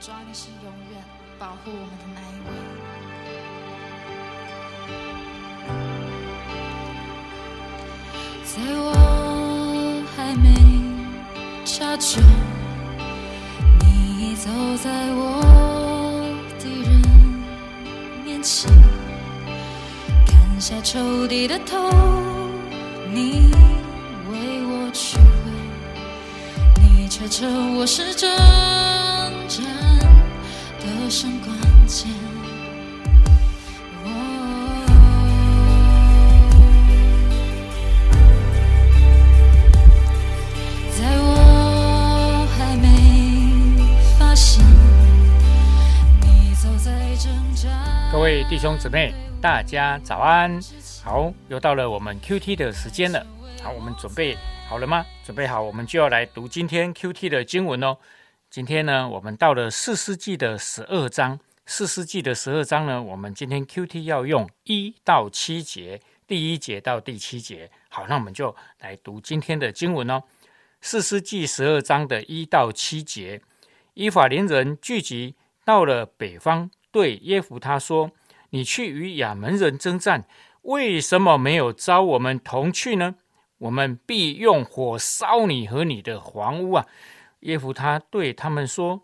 [0.00, 1.04] 主啊，你是永远
[1.38, 2.48] 保护我们的那一位。
[8.46, 10.48] 在我还没
[11.66, 12.18] 察觉，
[13.80, 14.48] 你已走
[14.82, 15.20] 在我
[16.58, 16.90] 敌人
[18.24, 18.72] 面前，
[20.26, 21.76] 砍下仇敌的头，
[23.12, 23.52] 你
[24.30, 25.22] 为我取回，
[26.80, 28.30] 你却称我是征
[31.10, 31.16] 各
[48.20, 50.60] 位弟兄姊妹，大家早安！
[51.02, 53.26] 好，又到了我们 QT 的时间了。
[53.60, 54.38] 好，我们准备
[54.68, 55.04] 好了吗？
[55.24, 57.96] 准备好，我们就要来读今天 QT 的经文哦。
[58.50, 61.38] 今天呢，我们到了四世纪的十二章。
[61.66, 67.70] 四世纪的十二章呢，我们今天 QT 要用一到七节，第一节到第七节。
[67.88, 70.24] 好，那我们就来读今天的经文哦。
[70.80, 73.40] 四世纪十二章的一到七节，
[73.94, 78.10] 以法莲人聚集到了北方，对耶夫他说
[78.50, 80.24] ：“你去与亚门人征战，
[80.62, 83.14] 为什么没有招我们同去呢？
[83.58, 86.86] 我们必用火烧你和你的房屋啊！”
[87.40, 89.02] 耶夫他对他们说：“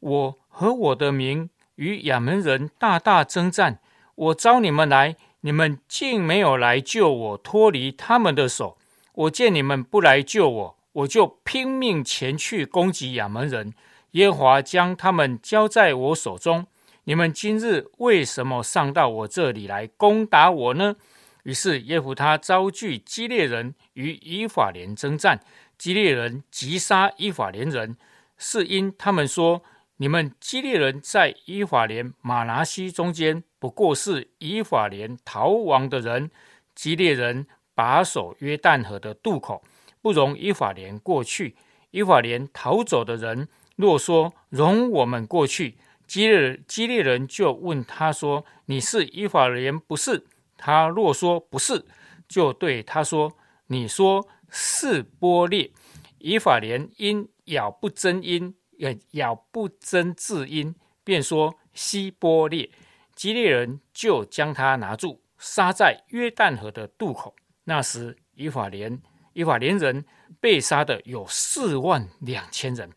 [0.00, 3.78] 我和我的民与亚门人大大征战，
[4.14, 8.78] 我招你们来，你们竟没有来救我，脱离他们的手。
[9.14, 13.74] 我见你们不来救我，我就拼命前去攻击亚门人。
[14.12, 16.66] 耶和华将他们交在我手中。
[17.04, 20.96] 你们今日为什么上到我这里来攻打我呢？”
[21.44, 25.38] 于是耶夫他招聚基列人与以法莲征战。
[25.76, 27.96] 基列人击杀伊法连人，
[28.38, 29.62] 是因他们说
[29.98, 36.30] ：“你们基列人在伊法连、马拿西中间，不过是以法连逃亡的人。
[36.74, 39.62] 基列人把守约旦河的渡口，
[40.00, 41.56] 不容伊法连过去。
[41.90, 45.76] 伊法连逃走的人若说容我们过去，
[46.06, 50.24] 基列基列人就问他说：‘你是伊法连不是？’
[50.56, 51.84] 他若说不是，
[52.28, 53.32] 就对他说
[53.68, 55.72] ：‘你说。’是波列，
[56.18, 60.72] 以法莲因咬不真音，呃，咬不真字音，
[61.02, 62.70] 便说西波列。
[63.16, 67.34] 基列人就将他拿住，杀在约旦河的渡口。
[67.64, 70.04] 那时，以法莲以法莲人
[70.40, 72.88] 被杀的有四万两千人。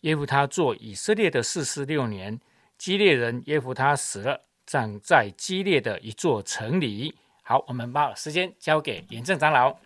[0.00, 2.40] 耶夫他做以色列的四十六年，
[2.76, 7.14] 基列人耶夫他死了，葬在基列的一座城里。
[7.42, 9.78] 好，我们把时间交给严正长老。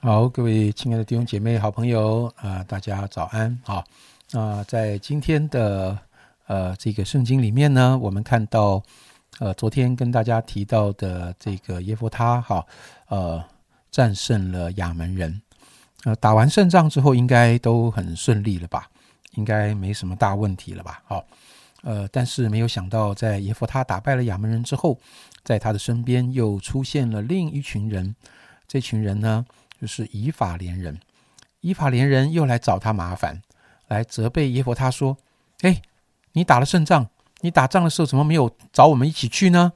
[0.00, 3.58] 好，各位亲爱的弟兄姐妹、好朋友啊，大家早安！
[3.64, 3.84] 好，
[4.30, 5.98] 那在今天的
[6.46, 8.80] 呃这个圣经里面呢，我们看到
[9.40, 12.64] 呃昨天跟大家提到的这个耶夫他哈
[13.08, 13.44] 呃
[13.90, 15.42] 战胜了亚门人，
[16.04, 18.88] 呃打完胜仗之后应该都很顺利了吧？
[19.32, 21.02] 应该没什么大问题了吧？
[21.06, 21.24] 好，
[21.82, 24.96] 呃但是没有想到，在耶夫他打败了亚门人之后，
[25.42, 28.14] 在他的身边又出现了另一群人，
[28.68, 29.44] 这群人呢？
[29.80, 30.98] 就是以法连人，
[31.60, 33.40] 以法连人又来找他麻烦，
[33.86, 35.16] 来责备耶佛他说
[35.62, 35.80] ：“哎，
[36.32, 37.08] 你打了胜仗，
[37.42, 39.72] 你打仗的时候怎么没有找我们一起去呢？”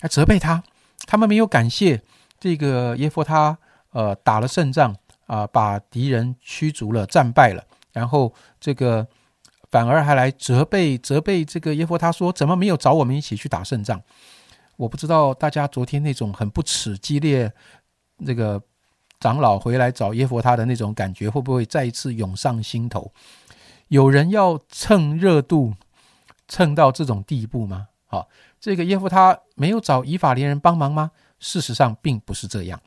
[0.00, 0.64] 来责备他，
[1.06, 2.02] 他们没有感谢
[2.40, 3.58] 这个耶佛他，
[3.90, 4.96] 呃，打了胜仗
[5.26, 9.06] 啊，把敌人驱逐了，战败了，然后这个
[9.70, 14.02] 反而还来责备责备这个耶佛他说：“怎么没有找我们一起去打胜仗？”
[14.76, 17.52] 我不知道大家昨天那种很不耻激烈
[18.16, 18.62] 那个。
[19.18, 23.12] 长老回来找耶佛他的那种感觉，会不会再一次涌上心头？
[23.88, 25.74] 有人要蹭热度，
[26.48, 27.88] 蹭到这种地步吗？
[28.06, 28.28] 好，
[28.60, 31.12] 这个耶夫他没有找以法连人帮忙吗？
[31.38, 32.80] 事实上并不是这样。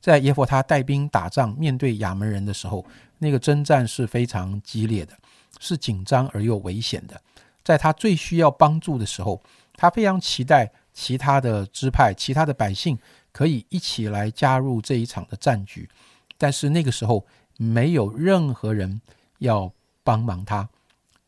[0.00, 2.86] 在耶夫他带兵打仗，面对亚门人的时候，
[3.18, 5.14] 那个征战是非常激烈的，
[5.58, 7.20] 是紧张而又危险的。
[7.62, 9.42] 在他最需要帮助的时候，
[9.74, 12.98] 他非常期待其他的支派、其他的百姓。
[13.32, 15.88] 可以一起来加入这一场的战局，
[16.36, 19.00] 但是那个时候没有任何人
[19.38, 19.72] 要
[20.02, 20.68] 帮忙他，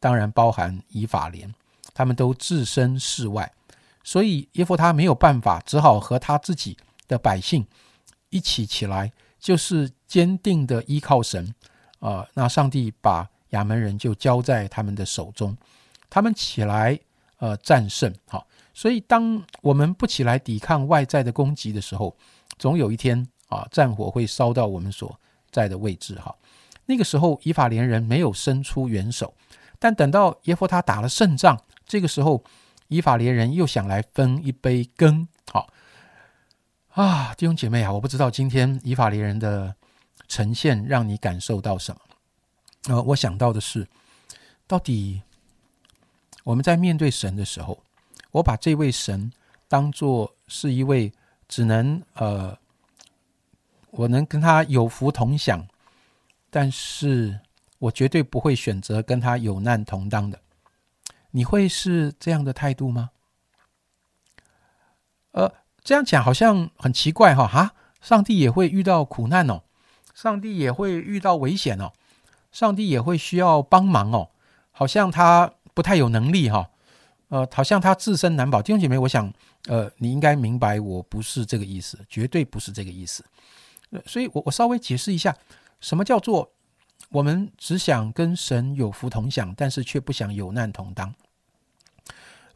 [0.01, 1.55] 当然包含以法莲，
[1.95, 3.53] 他们都置身事外，
[4.03, 6.77] 所以耶夫他没有办法，只好和他自己
[7.07, 7.67] 的百姓
[8.31, 11.55] 一起起来，就是坚定的依靠神
[12.01, 12.27] 啊。
[12.35, 15.57] 那上帝把亚门人就交在他们的手中，
[16.11, 16.99] 他们起来
[17.39, 18.47] 呃战胜，好。
[18.75, 22.17] 所以，当我们不起来抵抗外在的攻击的时候，
[22.59, 25.19] 总有一天啊，战火会烧到我们所
[25.51, 26.15] 在的位置。
[26.17, 26.35] 哈，
[26.87, 29.35] 那个时候，以法连人没有伸出援手，
[29.79, 32.43] 但等到耶弗他打了胜仗，这个时候
[32.89, 35.29] 以法莲人又想来分一杯羹。
[35.51, 35.69] 好
[36.95, 39.75] 啊，弟兄姐妹啊，我不知道今天以法莲人的
[40.29, 42.01] 呈现让你感受到什么。
[42.89, 43.87] 呃，我想到的是，
[44.67, 45.23] 到底
[46.45, 47.83] 我们在面对神的时候，
[48.33, 49.33] 我把这位神
[49.69, 51.13] 当做是一位
[51.49, 52.59] 只能呃，
[53.93, 55.67] 我能跟他有福同享，
[56.51, 57.41] 但是。
[57.83, 60.39] 我绝对不会选择跟他有难同当的。
[61.33, 63.11] 你会是这样的态度吗？
[65.33, 65.53] 呃，
[65.83, 67.75] 这样讲好像很奇怪哈哈！
[68.01, 69.65] 上帝也会遇到苦难哦，
[70.15, 71.93] 上帝也会遇到危险哦，
[72.53, 74.31] 上帝也会需要帮忙哦，
[74.71, 76.71] 好像他不太有能力哈。
[77.33, 78.61] 呃，好像他自身难保。
[78.61, 79.33] 弟兄姐妹，我想，
[79.67, 83.25] 呃，你应该明白，我不是这个意思，绝对不是这个意思。
[84.05, 85.35] 所以我我稍微解释一下，
[85.81, 86.53] 什么叫做。
[87.09, 91.15] 我们只想跟神有福同享，但是却不想有难同当。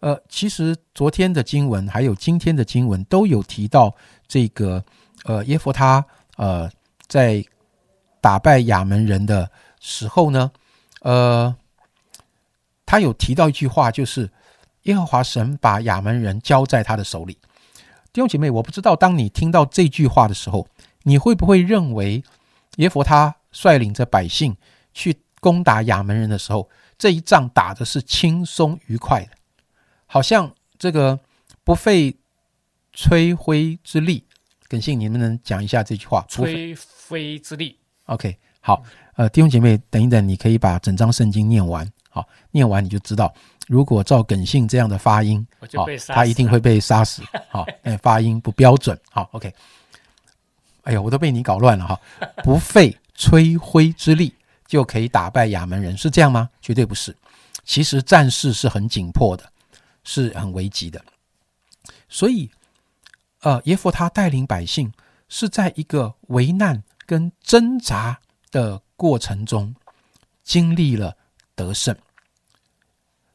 [0.01, 3.95] 呃，其实昨天的经文还有今天的经文都有提到
[4.27, 4.83] 这个，
[5.25, 6.05] 呃，耶弗他
[6.37, 6.71] 呃
[7.07, 7.45] 在
[8.21, 9.51] 打败亚门人的
[9.81, 10.51] 时候呢，
[11.01, 11.55] 呃，
[12.87, 14.31] 他有提到一句话，就是
[14.87, 17.39] 耶和华神把亚门人交在他的手里。
[18.13, 20.67] 弟兄姐妹，我不知道当你听到这句话的时候，
[21.03, 22.25] 你会不会认为
[22.77, 23.37] 耶佛他？
[23.53, 24.55] 率领着百姓
[24.93, 26.69] 去攻打亚门人的时候，
[26.99, 29.31] 这一仗打的是轻松愉快的，
[30.05, 31.19] 好像这个
[31.65, 32.15] 不费
[32.93, 34.25] 吹灰之力。
[34.69, 36.27] 耿信，你能不能讲一下这句话？
[36.29, 36.77] 吹
[37.09, 37.79] 灰之力。
[38.05, 38.83] OK，好，
[39.15, 41.91] 呃，弟兄姐妹，等一等，你可以把整张圣经念完。
[42.17, 43.31] 好，念完你就知道，
[43.69, 47.23] 如果照耿姓这样的发音，好，他一定会被杀死。
[47.51, 48.99] 好， 哎，发音不标准。
[49.11, 49.53] 好，OK。
[50.85, 52.01] 哎呀，我都被你搞乱了哈，
[52.43, 52.97] 不费。
[53.19, 54.31] 吹灰之力
[54.67, 56.51] 就可以打败亚门人，是这样吗？
[56.61, 57.17] 绝对不是。
[57.65, 59.51] 其实战事是很紧迫的，
[60.05, 61.03] 是很危急的。
[62.11, 62.51] 所以，
[63.41, 64.93] 呃，耶弗他带领百姓
[65.31, 68.19] 是在一个危难跟挣扎
[68.51, 69.75] 的过程中
[70.45, 71.17] 经历了
[71.55, 71.97] 得胜。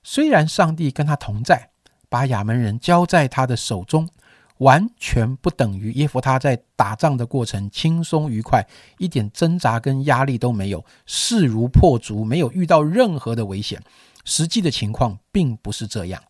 [0.04, 1.70] 虽然上帝跟他同在，
[2.10, 4.10] 把亚门人交在他的手中。
[4.58, 8.64] 完全不等于耶弗他在打仗的过程轻松愉快，
[9.00, 13.82] 一点挣扎跟压力都没有，势如破竹，没有遇到任何的危险。
[14.24, 16.24] 实际的情况并不是这样，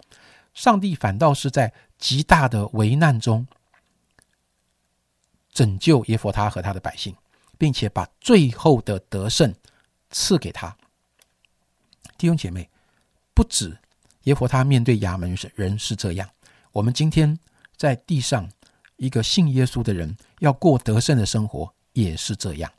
[0.53, 3.45] 上帝反倒是在极大的危难中
[5.51, 7.13] 拯救耶弗他和他的百姓，
[7.57, 9.53] 并且把最后的得胜
[10.09, 10.73] 赐给他。
[12.18, 12.69] 弟兄姐妹，
[13.33, 13.78] 不止
[14.24, 16.30] 耶弗他面对亚门人是这样，
[16.72, 17.38] 我们今天。
[17.78, 18.48] 在地上，
[18.98, 22.72] 一个信耶稣的人要过得胜的生活，也是这样。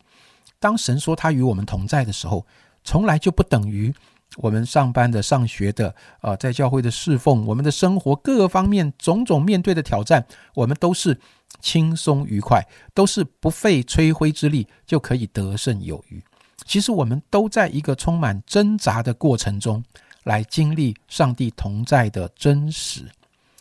[0.61, 2.47] 当神说他与我们同在的时候，
[2.85, 3.93] 从来就不等于
[4.37, 11.19] 我们上班的、上学的、呃，在教会的侍奉，我们的生活各个方面种种面对的挑战，我们都是
[11.61, 12.65] 轻松愉快，
[12.95, 16.23] 都是不费吹灰之力就可以得胜有余。
[16.65, 19.83] 其实我们都在一个充满挣扎的过程中，
[20.25, 23.11] 来经历上帝同在的真实。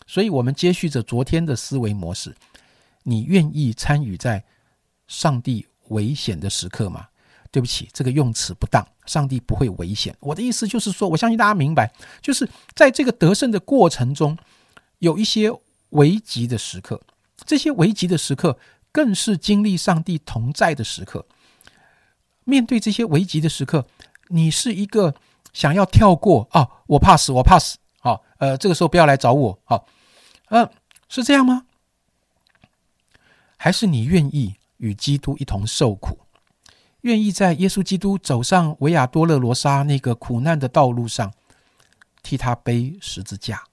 [0.05, 2.35] 所以，我们接续着昨天的思维模式。
[3.03, 4.43] 你愿意参与在
[5.07, 7.07] 上帝危险的时刻吗？
[7.49, 8.85] 对不起，这个用词不当。
[9.05, 10.15] 上帝不会危险。
[10.19, 14.38] 我的意思就是说，我相信大家明白，就是在这个得胜的过程中，
[15.00, 15.51] 有一些
[15.89, 17.01] 危急的时刻。
[17.45, 18.57] 这些危急的时刻，
[18.91, 21.25] 更是经历上帝同在的时刻。
[22.43, 23.88] 面对这些危急的时刻，
[24.29, 25.15] 你是一个
[25.53, 26.67] 想要跳过啊？
[26.88, 27.77] 我怕死，我怕死。
[28.00, 29.60] 好，呃，这个时候不要来找我。
[29.63, 29.88] 好。
[30.50, 30.70] 嗯，
[31.08, 31.65] 是这样吗？
[33.55, 36.17] 还是你愿意与基督一同受苦，
[37.01, 41.31] 愿意在耶稣基督走上维亚多勒罗莎那个苦难的道路上，
[42.24, 43.63] 替他背十字架？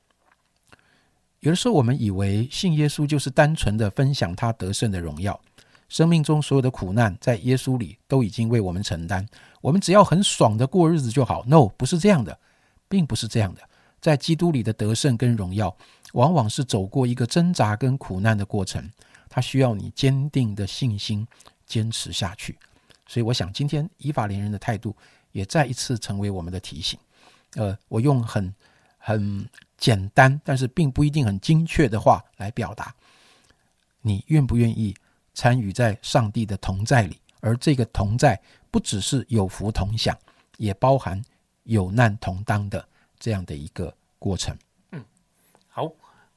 [1.41, 5.41] 有的时候，我们以为信耶稣就是单纯的分享他得胜的荣耀，
[5.89, 9.27] 生命中所有的苦难在耶稣里都已经为我们承担，
[9.61, 11.45] 我们只要很爽的过日子就好。
[11.47, 12.39] No，不是这样的，
[12.89, 13.61] 并不是这样的。
[14.01, 15.77] 在基督里的得胜跟荣耀，
[16.13, 18.89] 往往是走过一个挣扎跟苦难的过程，
[19.29, 21.27] 它需要你坚定的信心
[21.67, 22.57] 坚持下去。
[23.07, 24.95] 所以，我想今天以法连人的态度
[25.33, 26.99] 也再一次成为我们的提醒。
[27.55, 28.55] 呃，我用很
[28.99, 32.95] 很简单，但是并不一定很精确的话来表达：
[34.03, 34.95] 你愿不愿意
[35.35, 37.19] 参与在上帝的同在里？
[37.41, 40.17] 而这个同在，不只是有福同享，
[40.57, 41.23] 也包含
[41.65, 42.87] 有难同当的。
[43.21, 44.57] 这样的一个过程，
[44.93, 45.05] 嗯，
[45.67, 45.91] 好，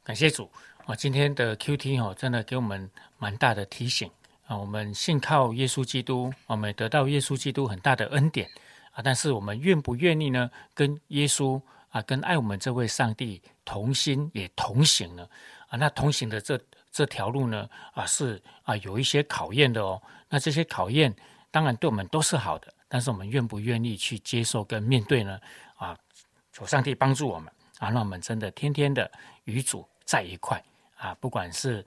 [0.03, 0.49] 感谢主
[0.87, 0.95] 啊！
[0.95, 4.09] 今天的 Q T 哦，真的给我们蛮大的提醒
[4.47, 4.57] 啊！
[4.57, 8.49] 我们信靠耶稣基督，我们得到耶稣基督很大的恩典
[8.93, 10.49] 啊，但是我们愿不愿意呢？
[10.73, 15.29] 跟耶稣啊，跟爱我们这位上帝同心也同行呢？
[15.69, 16.59] 啊，那同行的这
[16.91, 20.01] 这条路呢，啊是啊有一些考验的哦。
[20.29, 21.15] 那这些考验
[21.51, 25.39] 当然对我们都是好的，但是我们愿不愿意去接受跟面对呢？
[25.75, 25.95] 啊，
[26.51, 29.11] 求上帝帮助我们啊，让我们真的天天的
[29.43, 30.63] 与主在一块
[30.95, 31.85] 啊，不管是。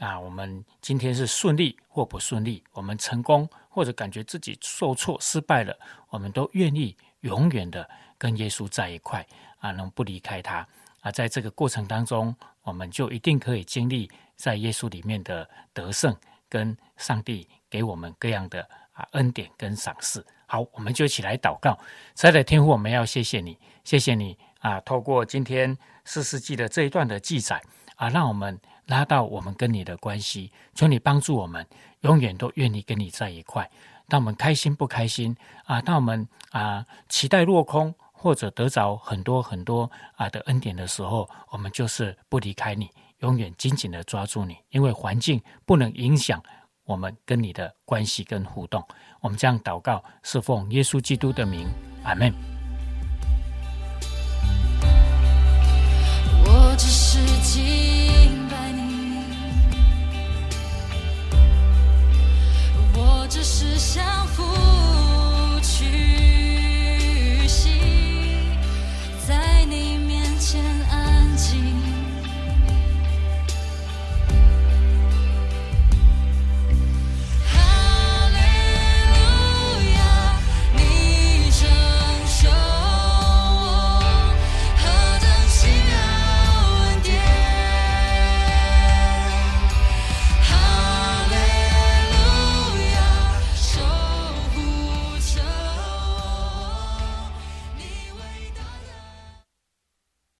[0.00, 5.76] 啊，我们今天是顺利或不顺利，我们成功或者感觉自己受挫失败了，
[6.08, 9.26] 我们都愿意永远的跟耶稣在一块
[9.58, 10.64] 啊，能不离开他
[11.00, 11.10] 啊。
[11.10, 16.16] 在这个过程当中，我们就一定可以经历在耶稣里面的得胜，
[16.48, 20.26] 跟上帝给我们各样的啊恩典跟赏赐。
[20.46, 21.78] 好，我们就一起来祷告，
[22.14, 27.62] 亲爱的天父，我们要谢谢你，谢谢你啊，透过今天四世纪的这一段的记载
[27.96, 28.60] 啊，让我们。
[28.88, 31.66] 拉到我们跟你的关系，求你帮助我们，
[32.00, 33.70] 永远都愿意跟你在一块。
[34.08, 35.36] 当我们开心不开心
[35.66, 42.88] 啊，当我们啊期待落空，或者得着很多很多啊的恩典的时候，我们就是不离开你，
[43.18, 46.42] 永远紧紧的抓住你，因为环境不能影响
[46.88, 48.82] 我们跟你的关系跟互动。
[49.20, 51.68] 我们这样祷告，是奉耶稣基督的名，
[52.02, 52.57] 阿门。